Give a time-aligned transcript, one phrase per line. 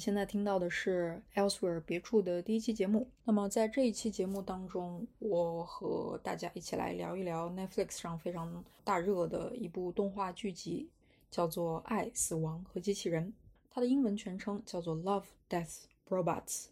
[0.00, 3.06] 现在听到的是 Elsewhere 别处的第一期节目。
[3.22, 10.88] 那么在这一期节目当中，我和大家一起来聊一聊 Netflix 上非常大热的一部动画剧集，
[11.30, 13.26] 叫做《爱、死亡和机器人》。
[13.70, 16.68] 它的英文全称叫做 Love, Death, Robots。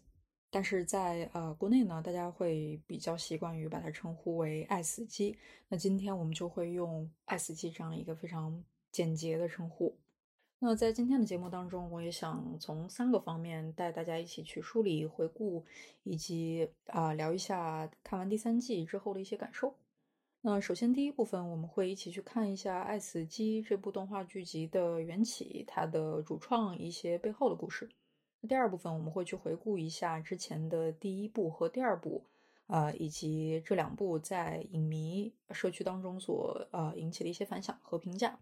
[0.49, 5.37] 但是在呃国内呢，大家会比较习惯于把它称呼为“爱死机”。
[5.69, 9.95] 那今天我们就会用“爱死机”这样一个非常简洁的称呼。
[10.61, 15.63] 那在今天的节目当中，我也想从三个方面带大家一起去梳理、回顾，
[16.03, 19.73] 以及啊聊一下看完第三季之后的一些感受。
[20.41, 27.89] 那首先第一部分，我们会一起去看一下《爱死机》这部动画剧集的缘起，它的主创一些背后的故事。
[28.41, 32.25] 那第二部分，我们会去回顾一下之前的第一部和第二部，
[32.67, 38.37] 啊，以及这两部在影迷社区当中所呃引起的一些反响和评价。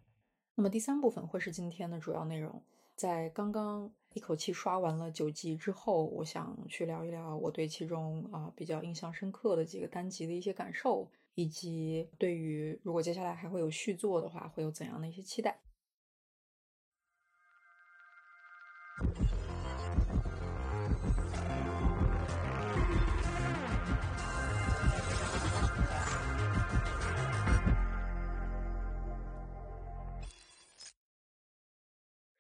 [0.60, 2.60] 那么第三部分会是今天的主要内容。
[2.96, 15.60] 在刚刚一口气刷完了九集之后，我想去聊一聊我对其中啊比较印象深刻的几个单集的一些感受，以及对于如果接下来还会有续作的话，会有怎样的一些期待。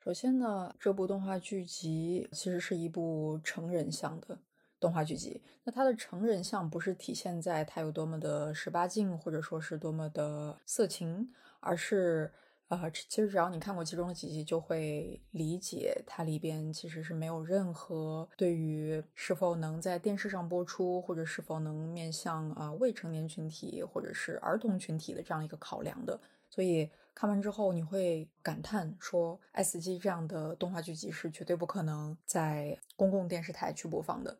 [0.07, 4.39] 首先呢，这部动画剧集其实是一部成人向的
[4.79, 5.41] 动画剧集。
[5.65, 12.31] 那它的成人向不是体现在它有多么的十八禁，或者说是多么的色情，而是
[12.69, 26.19] 呃，其实只要你看过其中的几集，就会理解它里边其实是没有任何对于是否能在电视上播出，或者是否能面向啊未成年群体或者是儿童群体的这样一个考量的。
[26.49, 34.37] 所以看完之后，你会感叹说，《爱死机》这样的动画剧集是绝对不可能在公共电视台去播放的。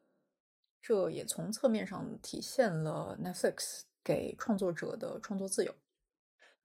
[0.82, 5.74] 这也从侧面上体现了 Netflix 给创作者的创作自由。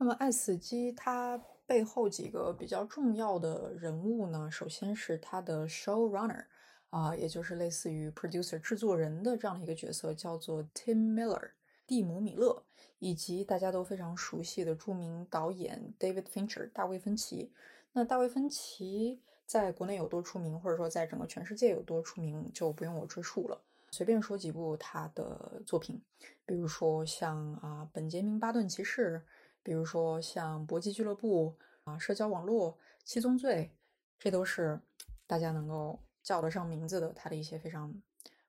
[0.02, 4.50] 那么，《爱死机》它背后几个比较重要的人物呢？
[4.50, 6.44] 首先是它的 showrunner，
[6.90, 11.52] 啊，也就是类似于 producer 制作人的这样的一个角色，叫做 Tim Miller，
[11.86, 12.64] 蒂姆·米勒。
[12.98, 17.52] 以及大家都非常熟悉的著名导演 David Fincher 大卫芬奇。
[17.92, 23.62] 那大卫芬奇在国内有多出名，或者说在整个全世界有多出名，就不用我赘述了。
[23.92, 26.02] 随便说几部他的作品，
[26.44, 29.22] 比如说像啊《本杰明·巴顿骑士》，
[29.62, 31.54] 比如说像《搏击俱乐部》
[31.90, 32.72] 啊《社交网络》
[33.04, 33.72] 《七宗罪》，
[34.18, 34.80] 这都是
[35.26, 37.94] 大家能够叫得上名字的他的一些非常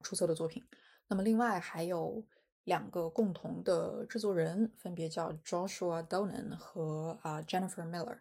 [0.01, 0.63] 出色的作品。
[1.07, 2.23] 那么另外还有。
[2.65, 8.19] 两个共同的制作人分别叫 Joshua Donen 和啊 Jennifer Miller，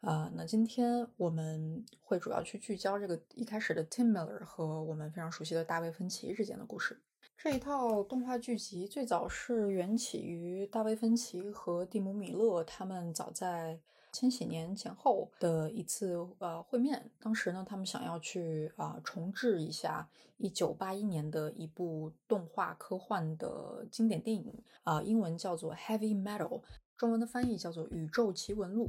[0.00, 7.00] 啊，那今天我们会主要去聚焦这个一开始的 Tim Miller 和我们非常熟悉的大卫芬奇之间的故事。
[7.38, 13.78] 这一套动画剧集最早是缘起于大卫芬奇和蒂姆米勒他们早在。
[14.12, 20.08] 千禧年前后的一次呃会面，当时呢，他们想要去啊重置一下
[20.38, 24.54] 一九八一年的一部动画科幻的经典电影
[24.84, 26.60] 啊，英文叫做《Heavy Metal》，
[26.96, 28.86] 中文的翻译叫做《宇宙奇闻录》。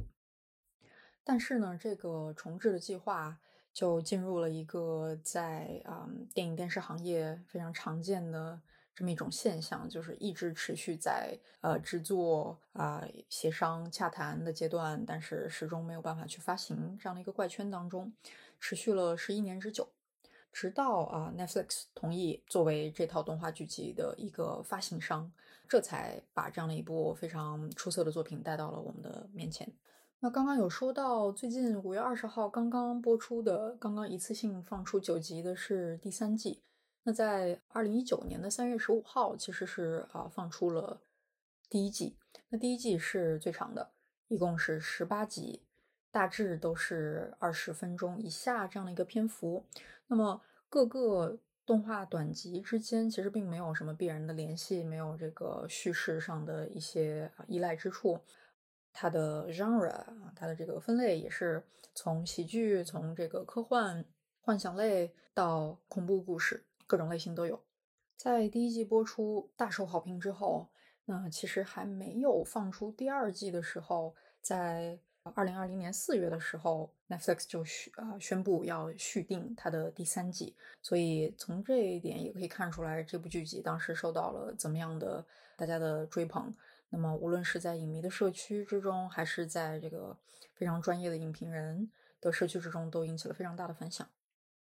[1.22, 3.38] 但是呢，这个重置的计划
[3.78, 8.60] 就进入了一个在啊电影电视行业非常常见的。
[8.92, 18.12] 这么一种现象，就是一直持续在呃制作啊协商洽谈的阶段，但是始终没有办法去发行这样的一个怪圈当中，
[18.58, 19.88] 持续了十一年之久，
[20.52, 25.30] 直到啊 Netflix 同意作为这套动画剧集的一个发行商，
[25.68, 29.72] 这才把这样的一部非常出色的作品带到了我们的面前。
[30.20, 36.60] 那刚刚有说到，最近五月二十号刚刚播出的，刚刚一次性放出九集的是第三季。
[37.04, 41.00] 那在二零一九年的三月十五号，其实是啊放出了
[41.70, 42.16] 第一季。
[42.48, 43.90] 那第一季是最长的，
[44.26, 45.62] 一共是十八集，
[46.10, 49.64] 大致都是二十分钟以下这样的一个篇幅。
[50.08, 58.18] 那么各个动画短集之间其实并没有什么必然的联系，没有这个叙事上的一些依赖之处。
[59.00, 61.62] 它的 genre，啊它的这个分类也是
[61.94, 64.04] 从喜剧，从这个科幻、
[64.40, 66.64] 幻想类到恐怖故事。
[66.84, 67.62] 各种类型都有。
[68.16, 70.68] 在第一季播出大受好评之后，
[71.04, 80.56] 那其实还没有放出第二季的时候，在二零二零年四月的时候，Netflix 就宣呃宣布要续订它的第三季。
[80.82, 85.24] 所以从这一点也可以看出来，这部剧集当时受到了怎么样的
[85.56, 86.52] 大家的追捧。
[86.90, 90.16] 那么无论是在影迷的社区之中，还是在这个
[90.54, 91.90] 非常专业的影评人
[92.20, 94.08] 的社区之中，都引起了非常大的反响。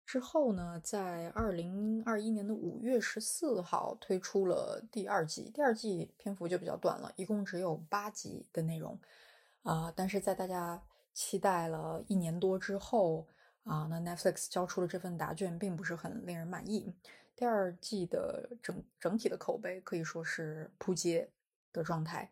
[0.06, 9.00] 之后呢，在二零二一年的五月十四号推出了第二季，第二季篇幅就比较短了，一共只有八集的内容
[9.64, 9.92] 啊。
[9.96, 10.80] 但是在大家
[11.14, 13.28] 期待了一年多之后
[13.64, 16.94] 啊，那 Netflix 交出的这份答卷并不是很令人满意。
[17.36, 21.28] 第二季的整整体的口碑可以说是扑街
[21.76, 22.32] 的状态。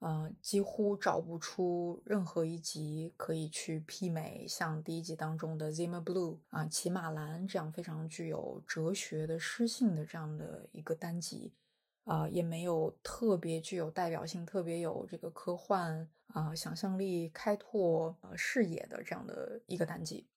[0.00, 11.54] 呃，几乎找不出任何一集可以去媲美像第一集当中的《Zima Blue》啊，骑马兰这样非常具有哲学的诗性的这样的一个单集，
[12.04, 20.28] 啊，也没有特别具有代表性、特别有这个科幻啊想象力开拓呃视野的这样的一个单集。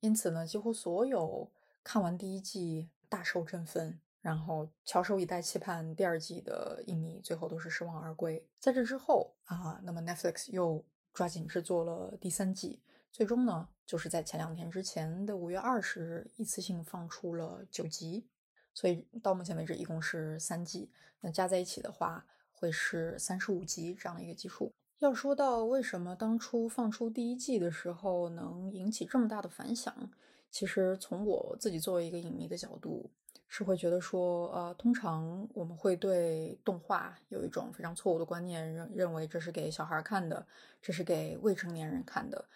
[0.00, 1.52] 因此呢，几乎所有
[1.84, 4.00] 看完第一季大受振奋。
[4.20, 8.46] 然后翘首以待，期盼第二季的影迷最后都是失望而归。
[8.58, 10.84] 在这之后啊，那么 Netflix 又
[11.14, 18.26] 抓紧制作了第三季，最终呢，就是在前两天之前的五月二十日，一次性放出了九集。
[18.74, 20.90] 所以到目前为止，一共是三季，
[21.20, 24.72] 那加在一起的话，会是三十五集这样的一个基数。
[24.98, 30.10] 要说到为什么当初放出第一季的时候能引起这么大的反响，
[30.50, 33.10] 其实从我自己作为一个影迷的角度。
[33.52, 40.46] 是会觉得说，呃，通常我们会对动画有一种非常错误的观念，认认为这是给小孩看的，
[40.80, 42.48] 这是给未成年人看的。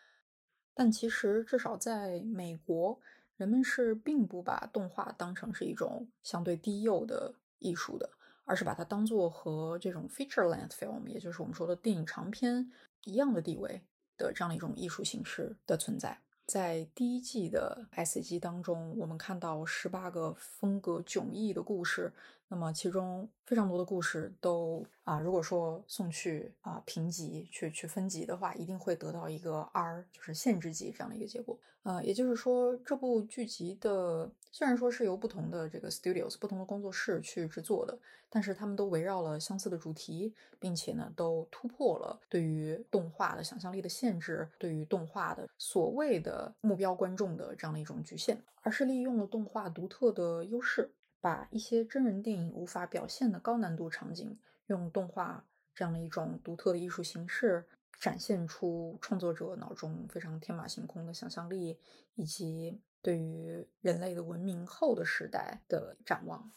[0.73, 3.01] 但其实，至少在美国，
[3.37, 8.09] 人们是并不把动画当成是一种相对低幼的艺术的，
[8.45, 12.71] 而是把它当做和这种 feature length film，也就是我们说的电影长片
[13.03, 13.83] 一样的地位
[14.17, 16.24] 的这样的一种艺术形式的存在。
[16.47, 22.13] 在第一季的 S 级当中，我们看到十八个风格迥异的故事。
[22.49, 31.59] 那么其中非常多的故事都啊，如果说送去啊评级去去分级的话，一定会得到一个 R，就是限制级这样的一个结果。
[31.83, 37.99] 呃，也就是说，这部剧集的虽然说是由不同的这个 studios 不同的工作室去制作的，
[38.31, 50.91] 但是他们都围绕了相似的主题，并且呢，都突破了对于动画的想象力的限制，对于动画的所谓的目标观众的这样的一种局限，而是利用了动画独特的优势。
[51.25, 57.65] 把一些真人电影无法表现的高难度场景，用动画这样的一种独特的艺术形式，
[57.99, 61.79] 展现出创作者脑中非常天马行空的想象力，
[62.15, 66.53] 以及对于人类的文明后的时代的展望。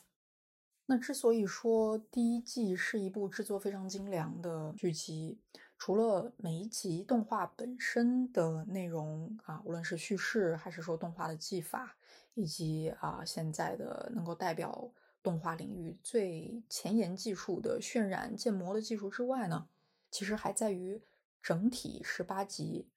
[0.88, 5.40] 那之所以说第一季是一部制作非常精良的剧集，
[5.78, 11.96] 除了每一集动画本身的内容啊，无论是叙事还是说动画的技法。
[12.40, 14.92] 以及啊，现在的能够代表
[15.24, 19.68] 动画领域最前沿技术的渲染建模的技术之外呢，
[20.12, 21.02] 其实还在于
[21.42, 22.88] 整体十八集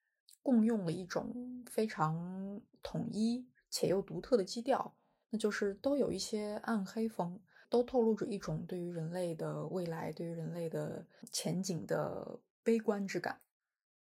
[0.43, 4.95] 共用了一种非常统一且又独特的基调，
[5.31, 13.41] 那就是都有一些暗黑风，都透露着一种对于人类的未来、对于人类的前景的悲观之感。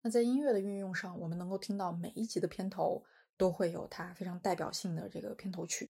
[0.02, 3.04] 那在音乐的运用上，我们能够听到每一集的片头。
[3.36, 5.88] 都会有它非常代表性的这个片头曲。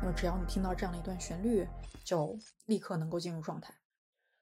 [0.00, 1.66] 那么，只要你听到这样的一段旋律，
[2.04, 3.74] 就立刻能够进入状态。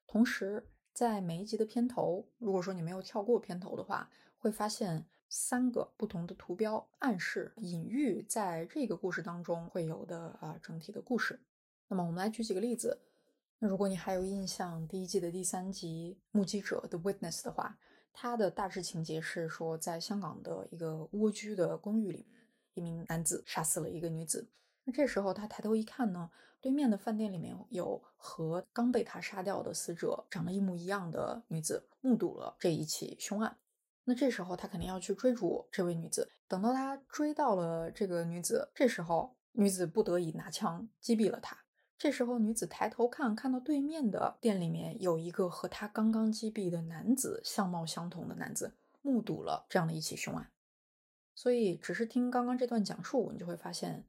[0.07, 5.07] 同时，在每一集的片头，如果说你没有跳过片头的话，会发现。
[5.28, 11.40] 三个不同的图标暗示、隐喻在这个故事当中会有的啊整体的故事。
[11.88, 13.00] 那么我们来举几个例子。
[13.58, 17.76] 那如果你还有印象，第一季的第三集《目击者》的 Witness 的话，
[18.12, 22.26] 它的大致情节是说，在香港的一个蜗居的公寓里，
[22.75, 24.49] 一名男子杀死了一个女子。
[24.85, 26.30] 那这时候他抬头一看呢，
[26.61, 33.58] 对面的饭店里面有和刚被他杀掉的死者长得一模一样的女子，目睹了这一起凶案。
[34.08, 36.30] 那这时候他肯定要去追逐这位女子。
[36.48, 41.58] 等到他追到了这个女子，这时候女子不得已拿枪击毙了他。
[41.98, 48.72] 这时候女子抬头看，看到对面的店里面有一个和他刚刚击毙的男子相貌相同的男子，
[49.02, 50.50] 目睹了这样的一起凶案。
[51.34, 54.06] 所以，只是听刚刚这段讲述，你就会发现，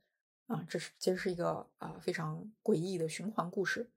[0.48, 3.90] 啊，这是其实是一个啊非常诡异的循环故事。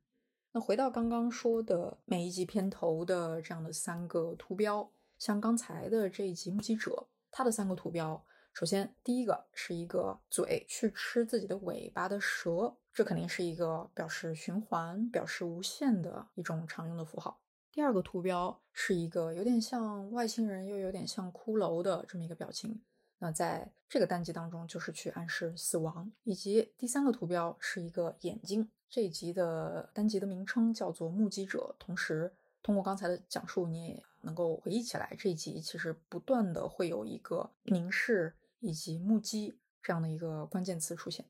[0.51, 4.91] 那回到刚刚说的每一集片头的这样的三个图标。
[5.23, 8.21] 像刚才的这一集目击者，他的三个图标，
[8.53, 17.41] 首先第一个是一个嘴去吃自己的尾巴的蛇，这肯定是一个表示循环、表示无限的一种常用的符号。
[17.71, 22.83] 第二个图标是一个有点像外星人又有点像骷髅的这么一个表情。
[23.19, 26.11] 那在这个单集当中，就是去暗示死亡。
[26.25, 28.69] 以及第三个图标是一个眼睛。
[28.91, 31.77] 这一集的单集的名称叫做《目击者》。
[31.81, 41.27] 同时，通过刚才的讲述，你也能够回忆起来，这一集其实不断的会有一个凝视以及目击这样的一个关键词出现。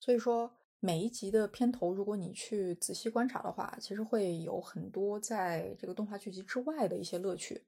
[0.00, 0.52] 所以说。
[0.84, 7.64] 每一集的片头，如果你去仔细观察的话，其实会有很多在这个动画剧集之外的一些乐趣，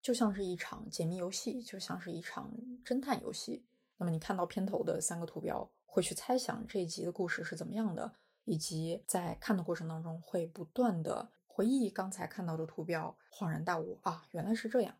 [0.00, 2.50] 就像是一场解谜游戏，就像是一场
[2.82, 3.66] 侦探游戏。
[3.98, 8.10] 那么你看到片头的三个图标，会去猜想这一集的故事是怎么样的，
[8.44, 14.94] 以及在看的过程当中会不断的回忆刚才看到的图标，恍然大悟啊，原来是这样。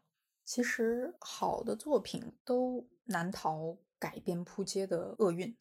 [0.45, 5.57] 其实好的作品都难逃改编扑街的厄运。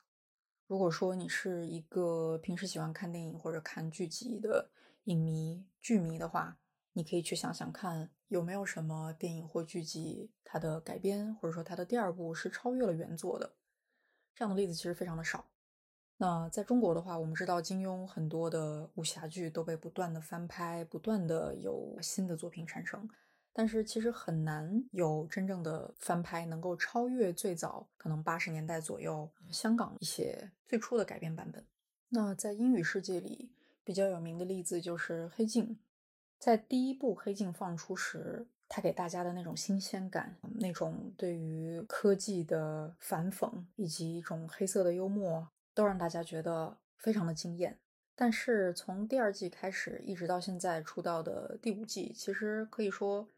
[0.65, 4.71] 如果说你是一个平时喜欢看电影或者看剧集的
[5.03, 6.57] 影迷、剧迷的话，
[6.93, 13.53] 你可以去想想看，有没有什么电影或剧集它的改编或者说它的第二部是超越了原作的。
[14.33, 15.47] 这样的例子其实非常的少。
[16.17, 23.07] 那在中国的话，我们知道金庸很多的武侠剧都被不断的翻拍，不断的有新的作品产生。
[23.53, 31.65] 但是其实很难有真正的翻拍能够超越最早可能八十年代左右香港一些最初的改编版本。
[32.09, 33.49] 那在英语世界里
[33.83, 35.65] 比较有名的例子就是《黑镜》。
[36.37, 47.77] 在第一部《黑镜》放出时，它给大家的那种新鲜感，那种对于科技的反讽以及一种黑色的幽默，都让大家觉得非常的惊艳。
[48.15, 53.29] 但是从第二季开始，一直到现在出道的第五季，其实可以说。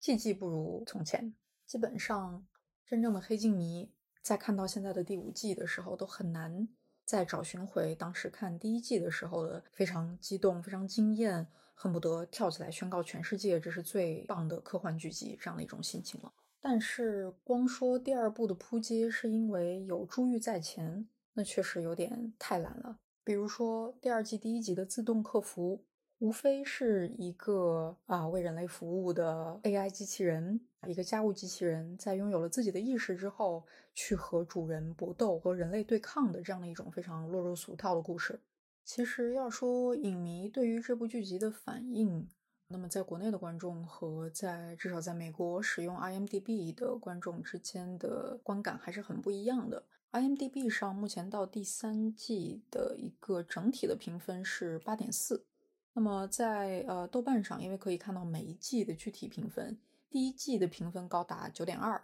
[0.00, 1.34] 季季不如从前，
[1.66, 2.46] 基本上
[2.86, 3.90] 真正的黑镜迷
[4.22, 6.68] 在看到现在的第五季的时候，都很难
[7.04, 16.32] 再找寻回当时看第一季的时候的非常激动、非常惊艳，恨不得跳起来宣告全世界这是最棒的科幻剧集这样的一种心情了。
[16.60, 22.98] 但是光说第二部的扑街是因为有珠玉在前，那确实有点太懒了。
[23.22, 25.84] 比如说第二季第一集的自动客服。
[26.20, 33.64] 无非是一个啊为人类服务的 AI 机器人，一个家务机器人，在拥有了自己的意识之后，
[33.94, 38.40] 去和主人搏斗、和人类对抗的这样的一种非常落入俗套的故事。
[38.84, 42.28] 其实要说影迷对于这部剧集的反应，
[42.66, 49.84] 那么在国内的观众和在至少在美国使用 IMDB 的观众之间的观感还是很不一样的。
[50.12, 55.44] IMDB 上目前到第三季的一个整体的评分是八点四。
[55.92, 62.02] 那么在呃豆瓣上，因为可以看到每一季的具体评分，第一季的评分高达九点二，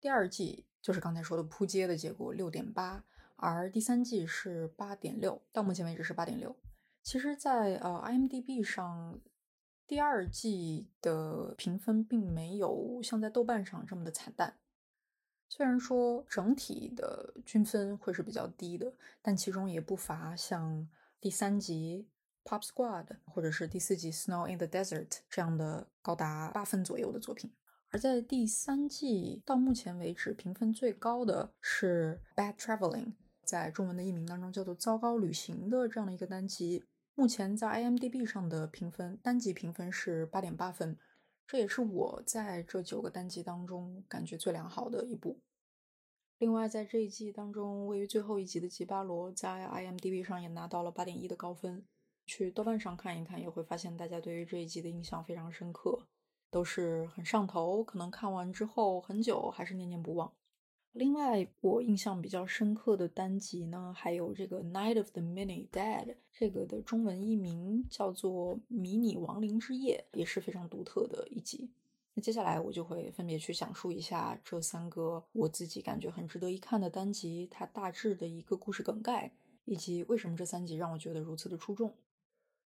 [0.00, 3.04] 第二季就是刚才说的扑街的结果六点八，
[3.36, 6.54] 而第三季是八点六，到目前为止是八点六。
[7.02, 9.20] 其实，在呃 IMDB 上，
[9.86, 14.58] 第二季的评分并没有像在豆瓣上这么的惨淡。
[15.48, 20.88] 虽然说整体的均分会是比较低的，但其中也不乏像
[21.20, 22.08] 第三集。
[22.48, 27.52] Pop Squad，或者是第四集《Snow in the Desert》这样的高达八分左右的作品，
[27.90, 33.06] 而在第三季到目前为止评分最高的是《Bad Traveling》，
[33.42, 36.84] 在中文的译名当中叫做《糟糕旅行》的这样的一个单集，
[37.16, 40.96] 目前在 IMDB 上的评分单集评分是八点八分，
[41.46, 45.38] 这也是我在这九个单集当中感觉最良好的一部。
[46.38, 51.86] 另外，在这一季当中，位于最后一集的吉巴罗在 IMDB 上也拿到了八点一的高分。
[52.26, 56.08] 去豆瓣上看一看，也会发现大家对于这一集的印象非常深刻，
[56.50, 60.32] 都是很上头，可能看完之后很久还是念念不忘。
[60.96, 71.70] 另外，我印象比较深刻的单集呢，还有这个《Night of the Mini Dead》，这个的中文译名叫做《迷你亡灵之夜》，也是非常独特的一集。
[72.14, 79.30] 那接下来我就会分别去讲述一下这三个我自己感觉很值得一看的单集，它大致的一个故事梗概，
[79.66, 81.94] 以及为什么这三集让我觉得如此的出众。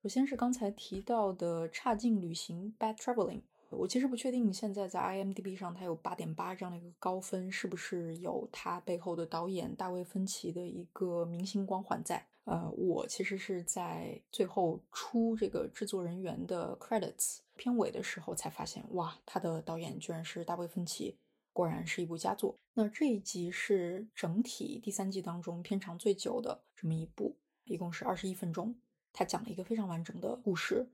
[0.01, 3.43] 首先是刚才提到的差劲旅行 （Bad Traveling），
[3.77, 12.25] 我其实不确定现在在 IMDB 上它有八点八这样的一个高分，是不是有它背后的导演大卫芬奇的一个明星光环在？
[12.45, 21.17] 呃，我其实是在最后出这个制作人员的 credits 片尾的时候才发现，哇，他的导演居然是大卫芬奇，
[21.51, 22.55] 果然是一部佳作。
[22.75, 28.75] 那这一集是整体第三季当中片长最久的这么一部，一共是二十一分钟。
[29.11, 30.87] 他讲了一个非常完整的故事。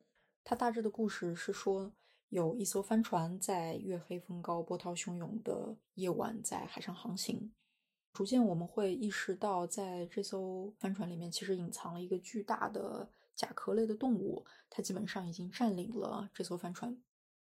[0.44, 1.92] 他大致的故事是说，
[2.32, 7.52] 有一艘帆船在月黑风高、波涛汹涌的夜晚在海上航行。
[8.14, 16.98] 逐渐我们会意识到，在这艘帆船里面其实隐藏了一个巨大的甲壳类的动物，它基本上已经占领了这艘帆船。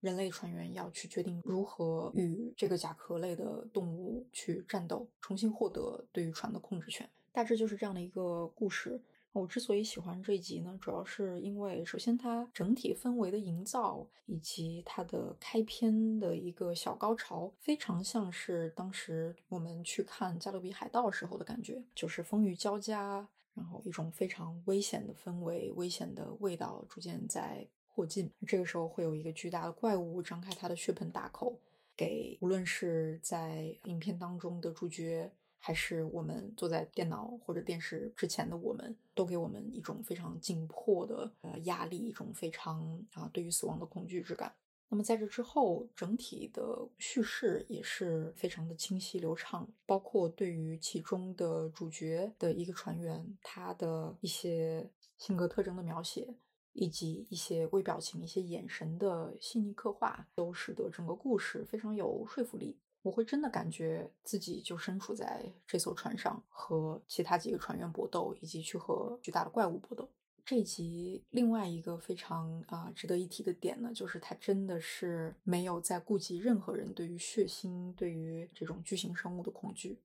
[0.02, 7.10] 人类船员要去决定如何与这个甲壳类的动物去战斗，重新获得对于船的控制权。
[7.32, 9.02] 大致就是这样的一个故事。
[9.34, 27.68] 我之所以喜欢这一集呢，主要是因为首先它整体氛围的营造，以及它的开篇的一个小高潮，非常像是当时我们去看《加勒比海盗》时候的感觉，就是风雨交加，然后一种非常危险的氛围，危险的味道逐渐在。
[27.96, 31.56] 迫近，这个时候会有一个巨大的怪物张开它的血盆大口，
[31.96, 35.32] 给无论是在影片当中的主角，
[35.66, 44.54] 还是我们坐在电脑或者电视之前的我们，都给我们一种非常紧迫的呃压力，一种非常啊对于死亡的恐惧之感。
[44.90, 56.36] 那么在这之后，整体的叙事也是非常的清晰流畅，包括对于其中的主角的一个船员，他的一些性格特征的描写。
[56.76, 62.76] 以及一些微表情、一些眼神的细腻刻画，都使得整个故事非常有说服力。
[63.04, 70.10] 我会真的感觉自己就身处在这艘船上，和其他几个船员搏斗，以及去和巨大的怪物搏斗。
[70.44, 80.00] 这一集另外一个非常啊值得一提的点呢，就是它真的是没有在顾及任何人对于血腥、对于这种巨型生物的恐惧，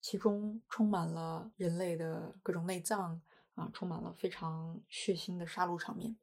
[0.00, 3.22] 其中充满了人类的各种内脏。
[3.54, 6.16] 啊，充满了非常血腥的杀戮场面。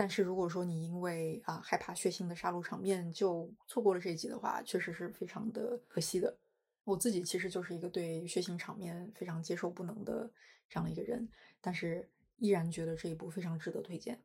[0.00, 6.34] 但是如果说你因为啊害怕血腥的杀戮场面就错过了这一集的话，确实是非常的可惜的。
[6.84, 10.32] 我自己其实就是一个对血腥场面非常接受不能的
[10.70, 11.28] 这样的一个人，
[11.60, 12.08] 但是
[12.38, 14.18] 依然觉得这一部非常值得推荐。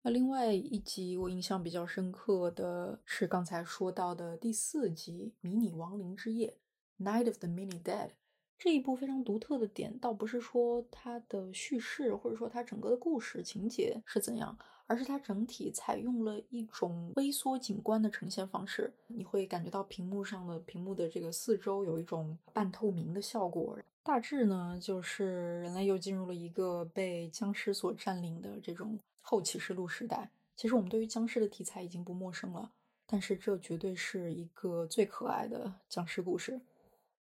[0.00, 6.56] 那另外一集我印象比较深刻的是刚才说到的第四集《迷你亡灵之夜》
[7.04, 8.12] （Night of the Mini Dead）。
[8.56, 14.58] 这一部非常独特的点，倒不是说它的叙事，或者说它整个的故事情节是怎样，
[14.90, 18.92] 而是它整体采用了一种微缩景观的呈现方式。
[19.06, 23.78] 你会感觉到屏幕上的屏幕的这个四周有一种半透明的效果。
[24.02, 30.28] 大致呢，就是人类又进入了一个被僵尸所占领的这种后启示录时代。
[30.56, 32.68] 其实我们对于僵尸的题材已经不陌生了，
[33.06, 36.60] 但是这绝对是一个最可爱的僵尸故事。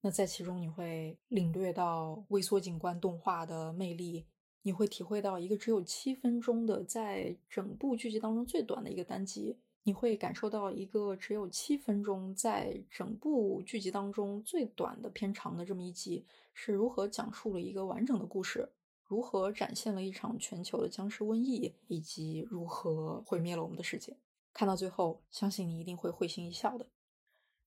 [0.03, 4.25] 那在其中，你会领略到微缩景观动画的魅力，
[4.67, 18.69] 你会体会到一个只有七分钟的，在整部剧集当中最短的一个单集，你会感受到一个只有七分钟，在整部剧集当中最短的偏长的这么一集，是如何讲述了一个完整的故事，
[19.05, 24.17] 如何展现了一场全球的僵尸瘟疫，以及如何毁灭了我们的世界。
[24.53, 26.85] 看到最后，相信你一定会会心一笑的。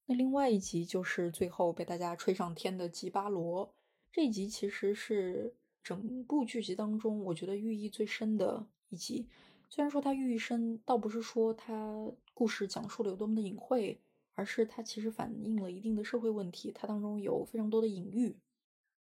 [0.07, 3.73] 那另外一集就是最后被大家吹上天的吉巴罗，
[4.11, 9.27] 这一集其实是整部剧集当中我觉得寓意最深的一集。
[9.69, 13.99] 虽然说它寓意深，倒不是说它故事讲述的有多么的隐晦，
[14.33, 16.71] 而是它其实反映了一定的社会问题。
[16.73, 18.35] 它当中有非常多的隐喻。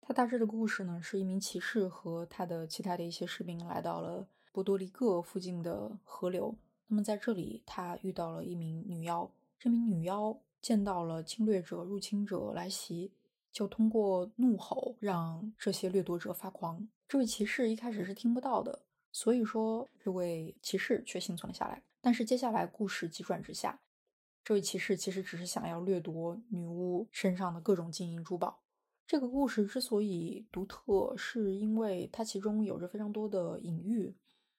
[0.01, 6.55] 它大致的故事呢，是一名骑士和他的其他的一些士兵来到了波多黎各附近的河流。
[6.87, 9.31] 那么在这里，他遇到了一名女妖。
[9.57, 10.39] 这名女妖。
[10.61, 13.11] 见到了侵略者、入侵者来袭，
[13.55, 16.85] 就通过怒吼让这些掠夺者发狂。
[17.07, 21.81] 这位骑士一开始是听不到的，所以说这位骑士却幸存了下来。
[22.01, 23.79] 但是接下来故事急转直下，
[24.43, 28.61] 这位骑士其实只是想要掠夺女巫身上的各种金银珠宝。
[29.07, 34.13] 这个故事之所以独特，是因为它其中有着非常多的隐喻。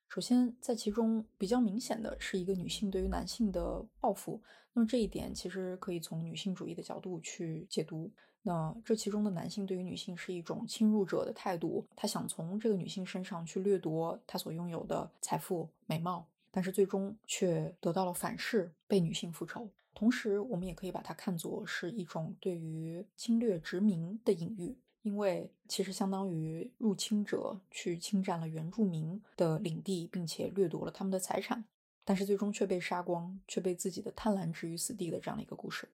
[0.09, 4.43] 首先，在其中比较明显的是一个女性对于男性的报复。
[4.73, 8.11] 那么这一点其实可以从女性主义的角度去解读。
[8.47, 19.69] 那这其中的男性对于女性是一种侵入者的态度，他想从这个女性身上去掠夺她所拥有的财富、美貌，但是最终却得到了反噬，被女性复仇。
[19.93, 24.77] 同时，我们也可以把它看作是一种对于侵略殖民的隐喻。
[25.03, 31.65] 因为其实相当于入侵者去侵占了原住民的领地，并且掠夺了他们的财产，
[32.05, 35.89] 但是最终却被杀光，却被自己的贪婪置于死地的这样的一个故事。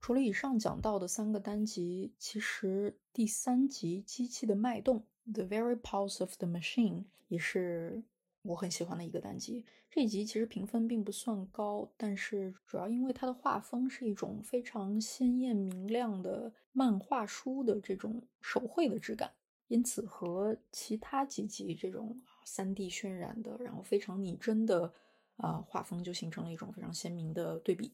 [0.00, 8.02] 除了以上讲到的三个单集，其实第三集《机器的脉动》（The Very Pulse of the Machine） 也是。
[8.42, 19.30] 我很喜欢的一个单集，这一集其实评分并不算高，但是主要因为它的画风是一种非常鲜艳明亮的漫画书的这种手绘的质感，
[19.66, 24.94] 因此和其他几集这种三 D 渲染的，然后非常拟真的
[25.36, 27.92] 啊画风就形成了一种非常鲜明的对比。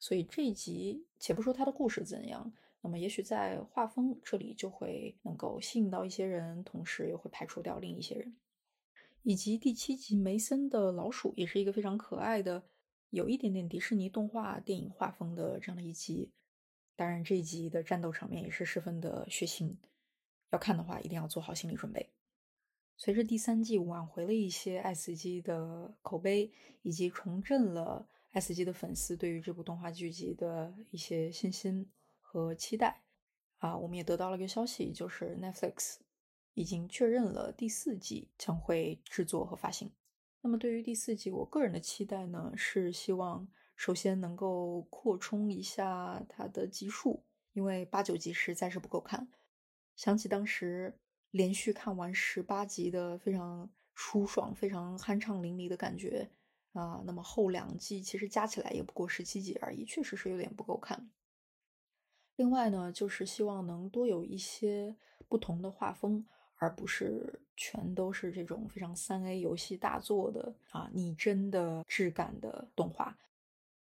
[0.00, 8.34] 所以这一集，且不说它的故事怎样，那么也许在画风这里就会能够吸引到一些人，同时又会排除掉另一些人。
[9.22, 12.62] 以及第七集梅森的老鼠也是一个非常可爱的，
[13.10, 16.30] 有一点点迪士尼动画电影画风的这样的一集。
[16.96, 19.74] 当然，这一集的战斗场面也是十分的血腥，
[20.50, 22.08] 要看的话一定要做好心理准备。
[22.96, 31.90] 随着第三季挽回了一些爱死机的口碑，以及重振了 S 级的粉丝对于这部动画剧集的一些信心
[32.20, 33.02] 和期待，
[33.58, 35.96] 啊，我们也得到了一个消息，就是 Netflix
[36.54, 39.90] 已经确认了第四季将会制作和发行。
[40.40, 49.28] 那么对于第四季，我个人的期待呢，是希望首先能够扩充一下它的集数，因为八九集实在是不够看。
[49.96, 50.98] 想起当时。
[51.32, 56.28] 连续看完十八集的非常舒爽、非常酣畅淋漓的感觉
[56.72, 61.10] 啊，那么后两季其实加起来也不过十七集而已，确实是有点不够看。
[62.36, 64.96] 另外呢，就是希望能多有一些
[65.28, 66.24] 不同的画风，
[66.56, 73.18] 而不是全都是这种非常三 A 游戏大作的啊拟真的质感的动画，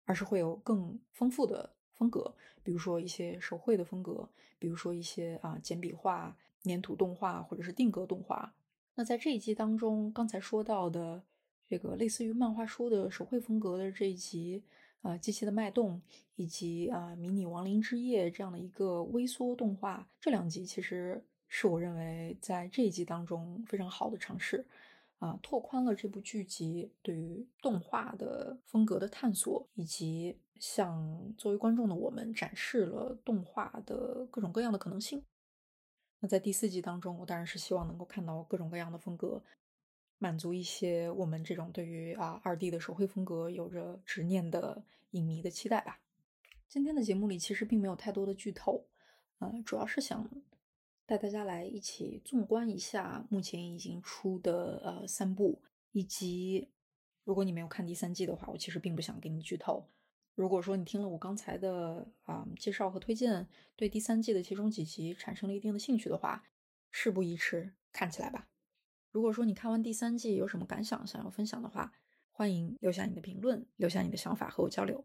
[0.04, 6.36] 而是会有更丰富的风格，比如说一些手绘的风格，比如说一些啊简笔画。
[6.64, 8.54] 粘土动画或者是定格动画，
[8.94, 11.24] 那在这一集当中，刚才说到的
[11.72, 14.62] 这个类似于漫画书的手绘风格的这一集，
[15.00, 16.02] 啊，机器的脉动
[16.36, 24.66] 以及啊迷你亡灵之夜这样的一个微缩动画，这两集其实是我认为在这一集当中非常好的尝试，
[25.18, 35.24] 啊，拓宽了这部剧集对于动画的风格的探索，以及向作为观众的我们展示了动画的各种各样的可能性。
[36.20, 39.42] 那在第四集当中，我当然是希望能够看到各种各样的风格，
[40.22, 46.00] 满足一些我们这种对于啊二 D 的手绘风格有着执念的影迷的期待吧。
[46.68, 48.86] 今天的节目里其实并没有太多的剧透，
[49.40, 50.30] 呃，主要是想
[51.06, 56.68] 带大家来一起纵观一下目前已经出的呃三部，以及
[57.24, 59.88] 如果你没有看第三季的话，我其实并不想给你剧透。
[60.36, 66.44] 如果说你听了我刚才的啊介绍和推荐，对第三季的其中几集产生了一定的兴趣的话，
[66.92, 68.46] 事不宜迟，看起来吧。
[69.12, 71.92] 如果说你看完第三季有什么感想想要分享的话，
[72.30, 75.04] 欢迎留下你的评论，留下你的想法和我交流。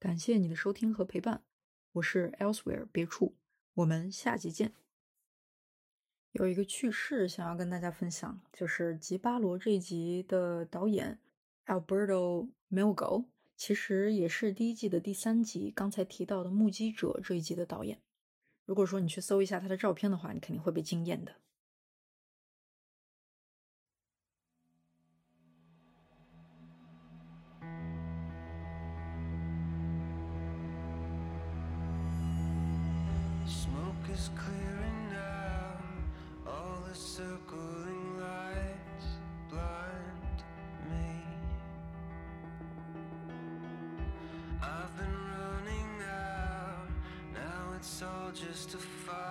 [0.00, 1.44] 感谢你的收听和陪伴，
[1.92, 3.36] 我是 Elsewhere 别处，
[3.74, 4.72] 我们下集见。
[6.32, 11.20] 有一个趣事想要跟大家分享，就是《吉巴罗》这一集的导演
[11.66, 13.26] Alberto Melgo。
[13.56, 18.02] 其实也是第一季的第三集，刚才提到的《目击者》这一集的导演。
[18.64, 21.36] 如果说你去搜一下他的照片的话，你肯定会被惊艳的。
[48.34, 49.23] Just a fight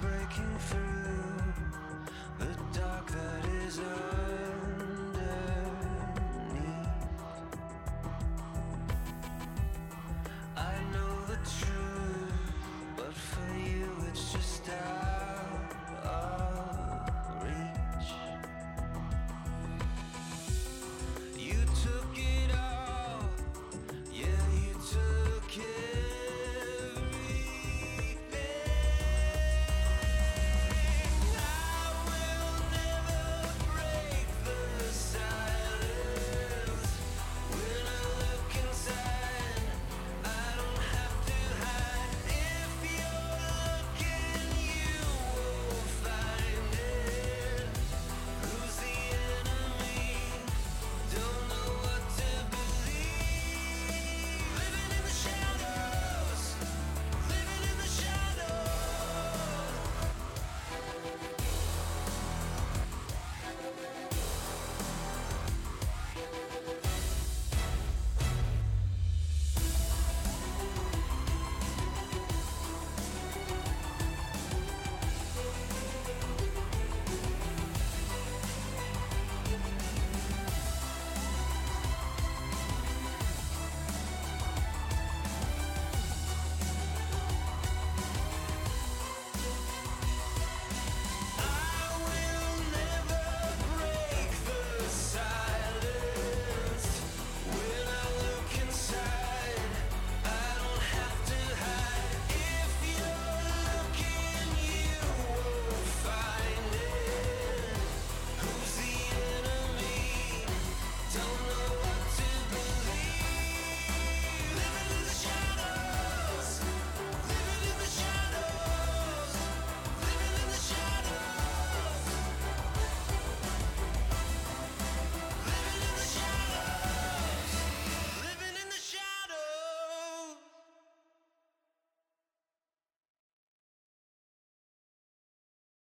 [0.00, 1.07] breaking through